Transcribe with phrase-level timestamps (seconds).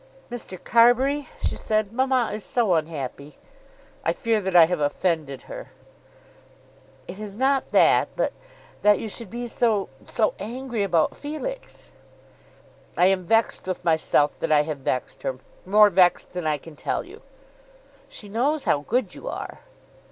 [0.31, 0.57] "Mr.
[0.63, 3.37] Carbury," she said, "mamma is so unhappy!"
[4.03, 5.71] "I fear that I have offended her."
[7.07, 8.33] "It is not that, but
[8.81, 11.91] that you should be so, so angry about Felix."
[12.97, 15.37] "I am vexed with myself that I have vexed her,
[15.67, 17.21] more vexed than I can tell you."
[18.07, 19.59] "She knows how good you are."